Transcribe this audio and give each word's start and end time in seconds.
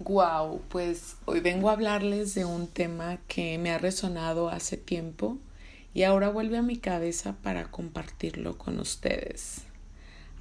Wow, 0.00 0.60
pues 0.70 1.18
hoy 1.24 1.38
vengo 1.38 1.70
a 1.70 1.74
hablarles 1.74 2.34
de 2.34 2.44
un 2.44 2.66
tema 2.66 3.18
que 3.28 3.58
me 3.58 3.70
ha 3.70 3.78
resonado 3.78 4.48
hace 4.48 4.76
tiempo 4.76 5.38
y 5.94 6.02
ahora 6.02 6.30
vuelve 6.30 6.58
a 6.58 6.62
mi 6.62 6.78
cabeza 6.78 7.36
para 7.44 7.70
compartirlo 7.70 8.58
con 8.58 8.80
ustedes. 8.80 9.62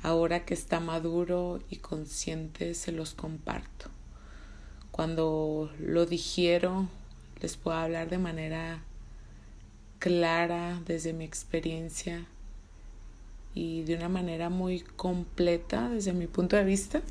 Ahora 0.01 0.43
que 0.43 0.55
está 0.55 0.79
maduro 0.79 1.59
y 1.69 1.75
consciente 1.77 2.73
se 2.73 2.91
los 2.91 3.13
comparto. 3.13 3.91
Cuando 4.89 5.71
lo 5.79 6.07
digiero 6.07 6.87
les 7.39 7.55
puedo 7.55 7.77
hablar 7.77 8.09
de 8.09 8.17
manera 8.17 8.83
clara 9.99 10.81
desde 10.87 11.13
mi 11.13 11.25
experiencia 11.25 12.25
y 13.53 13.83
de 13.83 13.95
una 13.97 14.09
manera 14.09 14.49
muy 14.49 14.79
completa 14.79 15.89
desde 15.89 16.11
mi 16.11 16.25
punto 16.25 16.55
de 16.55 16.63
vista 16.63 17.03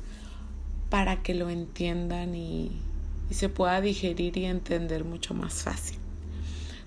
para 0.93 1.23
que 1.23 1.33
lo 1.33 1.49
entiendan 1.49 2.35
y, 2.35 2.71
se 3.31 3.49
pueda 3.49 3.81
digerir 3.81 4.37
y 4.37 4.45
entender 4.45 5.03
mucho 5.03 5.33
más 5.33 5.63
fácil. 5.63 5.97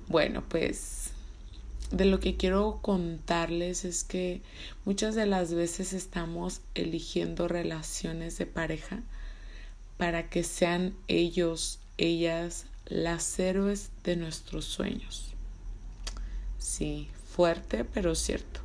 Bueno, 0.06 0.44
pues 0.48 1.10
de 1.90 2.04
lo 2.04 2.20
que 2.20 2.36
quiero 2.36 2.78
contarles 2.82 3.84
es 3.84 4.04
que 4.04 4.42
muchas 4.84 5.16
de 5.16 5.26
las 5.26 5.52
veces 5.52 5.92
estamos 5.92 6.60
eligiendo 6.76 7.48
relaciones 7.48 8.38
de 8.38 8.46
pareja 8.46 9.02
para 9.96 10.30
que 10.30 10.44
sean 10.44 10.94
ellos, 11.08 11.80
ellas, 11.98 12.66
las 12.84 13.36
héroes 13.40 13.90
de 14.04 14.14
nuestros 14.14 14.66
sueños. 14.66 15.34
Sí, 16.58 17.08
fuerte, 17.34 17.84
pero 17.84 18.14
cierto. 18.14 18.60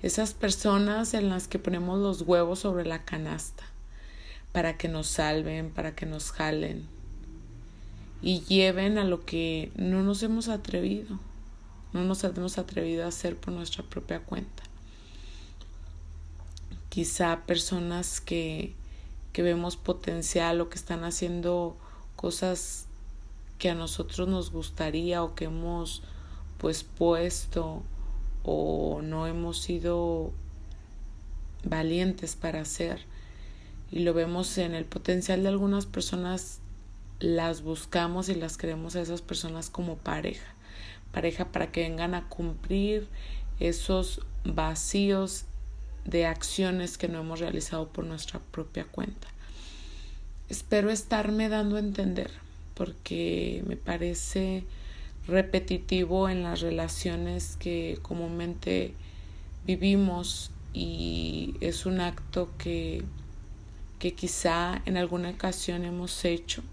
Esas 0.00 0.32
personas 0.32 1.12
en 1.12 1.28
las 1.28 1.46
que 1.46 1.58
ponemos 1.58 2.00
los 2.00 2.22
huevos 2.22 2.60
sobre 2.60 2.86
la 2.86 3.04
canasta 3.04 3.71
para 4.52 4.76
que 4.76 4.88
nos 4.88 5.08
salven, 5.08 5.70
para 5.70 5.94
que 5.94 6.06
nos 6.06 6.30
jalen 6.30 6.86
y 8.20 8.40
lleven 8.42 8.98
a 8.98 9.04
lo 9.04 9.24
que 9.24 9.72
no 9.74 10.02
nos 10.02 10.22
hemos 10.22 10.48
atrevido, 10.48 11.18
no 11.92 12.04
nos 12.04 12.22
hemos 12.22 12.58
atrevido 12.58 13.04
a 13.04 13.08
hacer 13.08 13.36
por 13.36 13.52
nuestra 13.52 13.82
propia 13.82 14.20
cuenta. 14.20 14.62
Quizá 16.88 17.42
personas 17.46 18.20
que, 18.20 18.74
que 19.32 19.42
vemos 19.42 19.76
potencial 19.76 20.60
o 20.60 20.68
que 20.68 20.76
están 20.76 21.04
haciendo 21.04 21.76
cosas 22.14 22.86
que 23.58 23.70
a 23.70 23.74
nosotros 23.74 24.28
nos 24.28 24.52
gustaría 24.52 25.22
o 25.22 25.34
que 25.34 25.46
hemos 25.46 26.02
pues 26.58 26.84
puesto 26.84 27.82
o 28.44 29.00
no 29.02 29.26
hemos 29.26 29.60
sido 29.60 30.32
valientes 31.64 32.36
para 32.36 32.60
hacer 32.60 33.04
y 33.92 34.00
lo 34.00 34.14
vemos 34.14 34.56
en 34.56 34.74
el 34.74 34.86
potencial 34.86 35.42
de 35.42 35.50
algunas 35.50 35.84
personas, 35.84 36.60
las 37.20 37.62
buscamos 37.62 38.30
y 38.30 38.34
las 38.34 38.56
queremos 38.56 38.96
a 38.96 39.02
esas 39.02 39.20
personas 39.20 39.68
como 39.68 39.96
pareja, 39.96 40.54
pareja 41.12 41.52
para 41.52 41.70
que 41.70 41.82
vengan 41.82 42.14
a 42.14 42.28
cumplir 42.28 43.06
esos 43.60 44.22
vacíos 44.44 45.44
de 46.06 46.24
acciones 46.26 46.96
que 46.96 47.06
no 47.06 47.20
hemos 47.20 47.38
realizado 47.38 47.88
por 47.88 48.06
nuestra 48.06 48.40
propia 48.40 48.84
cuenta. 48.84 49.28
Espero 50.48 50.90
estarme 50.90 51.50
dando 51.50 51.76
a 51.76 51.80
entender 51.80 52.30
porque 52.74 53.62
me 53.66 53.76
parece 53.76 54.64
repetitivo 55.26 56.30
en 56.30 56.42
las 56.42 56.62
relaciones 56.62 57.56
que 57.58 57.98
comúnmente 58.02 58.94
vivimos 59.66 60.50
y 60.72 61.54
es 61.60 61.84
un 61.84 62.00
acto 62.00 62.48
que 62.58 63.04
que 64.02 64.14
quizá 64.14 64.82
en 64.84 64.96
alguna 64.96 65.30
ocasión 65.30 65.84
hemos 65.84 66.24
hecho 66.24 66.64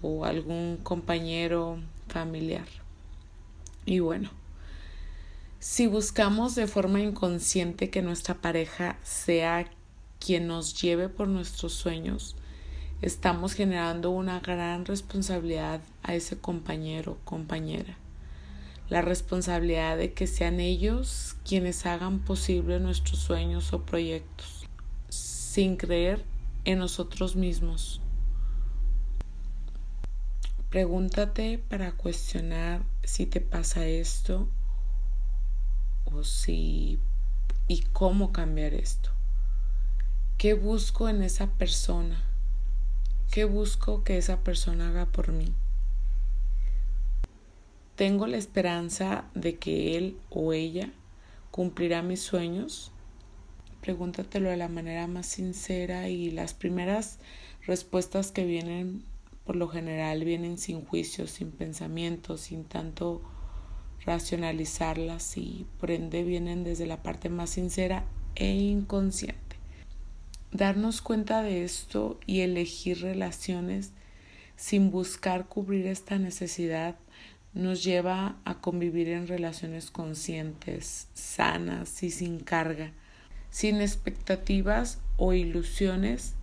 o 0.00 0.24
algún 0.24 0.78
compañero 0.82 1.80
familiar. 2.08 2.66
Y 3.84 3.98
bueno, 3.98 4.30
si 5.58 5.86
buscamos 5.86 6.54
de 6.54 6.66
forma 6.66 7.02
inconsciente 7.02 7.90
que 7.90 8.00
nuestra 8.00 8.36
pareja 8.36 8.96
sea 9.02 9.70
quien 10.18 10.46
nos 10.46 10.80
lleve 10.80 11.10
por 11.10 11.28
nuestros 11.28 11.74
sueños, 11.74 12.36
estamos 13.02 13.52
generando 13.52 14.08
una 14.08 14.40
gran 14.40 14.86
responsabilidad 14.86 15.82
a 16.02 16.14
ese 16.14 16.38
compañero 16.38 17.12
o 17.12 17.24
compañera. 17.26 17.98
La 18.88 19.02
responsabilidad 19.02 19.98
de 19.98 20.14
que 20.14 20.26
sean 20.26 20.58
ellos 20.58 21.36
quienes 21.44 21.84
hagan 21.84 22.20
posible 22.20 22.80
nuestros 22.80 23.18
sueños 23.18 23.74
o 23.74 23.82
proyectos 23.82 24.57
sin 25.58 25.76
creer 25.76 26.24
en 26.64 26.78
nosotros 26.78 27.34
mismos. 27.34 28.00
Pregúntate 30.70 31.58
para 31.58 31.96
cuestionar 31.96 32.84
si 33.02 33.26
te 33.26 33.40
pasa 33.40 33.84
esto 33.84 34.48
o 36.04 36.22
si 36.22 37.00
y 37.66 37.80
cómo 37.92 38.30
cambiar 38.30 38.72
esto. 38.72 39.10
¿Qué 40.36 40.54
busco 40.54 41.08
en 41.08 41.24
esa 41.24 41.48
persona? 41.48 42.22
¿Qué 43.28 43.44
busco 43.44 44.04
que 44.04 44.16
esa 44.16 44.44
persona 44.44 44.90
haga 44.90 45.06
por 45.06 45.32
mí? 45.32 45.52
¿Tengo 47.96 48.28
la 48.28 48.36
esperanza 48.36 49.24
de 49.34 49.58
que 49.58 49.96
él 49.96 50.20
o 50.30 50.52
ella 50.52 50.92
cumplirá 51.50 52.02
mis 52.02 52.22
sueños? 52.22 52.92
Pregúntatelo 53.88 54.50
de 54.50 54.58
la 54.58 54.68
manera 54.68 55.06
más 55.06 55.24
sincera 55.24 56.10
y 56.10 56.30
las 56.30 56.52
primeras 56.52 57.18
respuestas 57.66 58.30
que 58.32 58.44
vienen 58.44 59.02
por 59.46 59.56
lo 59.56 59.66
general 59.66 60.26
vienen 60.26 60.58
sin 60.58 60.84
juicio, 60.84 61.26
sin 61.26 61.52
pensamiento, 61.52 62.36
sin 62.36 62.64
tanto 62.64 63.22
racionalizarlas 64.04 65.38
y 65.38 65.64
por 65.80 65.90
ende 65.90 66.22
vienen 66.22 66.64
desde 66.64 66.84
la 66.84 67.02
parte 67.02 67.30
más 67.30 67.48
sincera 67.48 68.04
e 68.34 68.52
inconsciente. 68.52 69.56
Darnos 70.52 71.00
cuenta 71.00 71.42
de 71.42 71.64
esto 71.64 72.20
y 72.26 72.40
elegir 72.40 73.00
relaciones 73.00 73.92
sin 74.54 74.90
buscar 74.90 75.46
cubrir 75.46 75.86
esta 75.86 76.18
necesidad 76.18 76.96
nos 77.54 77.82
lleva 77.82 78.36
a 78.44 78.60
convivir 78.60 79.08
en 79.08 79.28
relaciones 79.28 79.90
conscientes, 79.90 81.08
sanas 81.14 82.02
y 82.02 82.10
sin 82.10 82.40
carga 82.40 82.92
sin 83.50 83.80
expectativas 83.80 84.98
o 85.16 85.32
ilusiones 85.32 86.34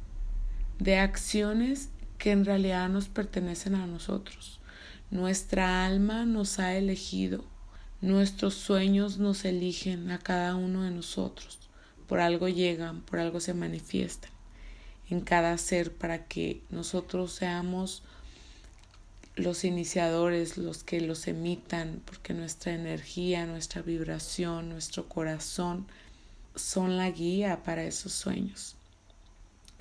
de 0.79 0.97
acciones 0.97 1.89
que 2.17 2.31
en 2.31 2.45
realidad 2.45 2.89
nos 2.89 3.07
pertenecen 3.07 3.75
a 3.75 3.87
nosotros. 3.87 4.59
Nuestra 5.11 5.85
alma 5.85 6.25
nos 6.25 6.59
ha 6.59 6.75
elegido, 6.75 7.45
nuestros 8.01 8.55
sueños 8.55 9.17
nos 9.17 9.45
eligen 9.45 10.11
a 10.11 10.19
cada 10.19 10.55
uno 10.55 10.83
de 10.83 10.91
nosotros. 10.91 11.59
Por 12.07 12.19
algo 12.19 12.47
llegan, 12.47 13.01
por 13.01 13.19
algo 13.19 13.39
se 13.39 13.53
manifiestan 13.53 14.35
en 15.09 15.21
cada 15.21 15.57
ser 15.57 15.91
para 15.93 16.25
que 16.25 16.61
nosotros 16.69 17.31
seamos 17.31 18.03
los 19.35 19.65
iniciadores, 19.65 20.57
los 20.57 20.83
que 20.83 21.01
los 21.01 21.27
emitan, 21.27 22.01
porque 22.05 22.33
nuestra 22.33 22.73
energía, 22.73 23.45
nuestra 23.45 23.81
vibración, 23.81 24.69
nuestro 24.69 25.07
corazón 25.07 25.87
son 26.55 26.97
la 26.97 27.09
guía 27.11 27.63
para 27.63 27.83
esos 27.83 28.13
sueños. 28.13 28.75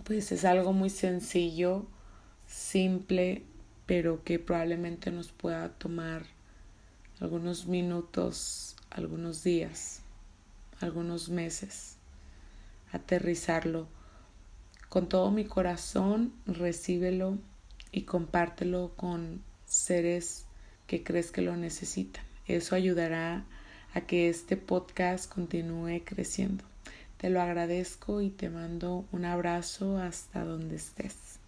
Pues 0.04 0.32
es 0.32 0.44
algo 0.44 0.72
muy 0.72 0.90
sencillo, 0.90 1.86
simple, 2.46 3.42
pero 3.86 4.22
que 4.24 4.38
probablemente 4.38 5.10
nos 5.10 5.32
pueda 5.32 5.70
tomar 5.70 6.24
algunos 7.20 7.66
minutos, 7.66 8.76
algunos 8.90 9.44
días, 9.44 10.02
algunos 10.80 11.28
meses, 11.28 11.96
aterrizarlo. 12.92 13.86
Con 14.88 15.08
todo 15.08 15.30
mi 15.30 15.44
corazón, 15.44 16.32
recíbelo 16.46 17.38
y 17.92 18.02
compártelo 18.02 18.92
con 18.96 19.42
seres 19.64 20.44
que 20.86 21.02
crees 21.02 21.30
que 21.30 21.42
lo 21.42 21.56
necesitan. 21.56 22.24
Eso 22.46 22.74
ayudará 22.74 23.44
a 23.94 24.00
que 24.02 24.28
este 24.28 24.56
podcast 24.56 25.32
continúe 25.32 26.02
creciendo. 26.04 26.64
Te 27.16 27.30
lo 27.30 27.40
agradezco 27.40 28.20
y 28.20 28.28
te 28.28 28.50
mando 28.50 29.04
un 29.12 29.24
abrazo 29.24 29.98
hasta 29.98 30.44
donde 30.44 30.76
estés. 30.76 31.38